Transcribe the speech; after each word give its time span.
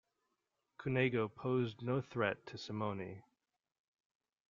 Cunego 0.79 1.27
posed 1.27 1.83
no 1.83 2.01
threat 2.01 2.47
to 2.47 2.57
Simoni. 2.57 3.21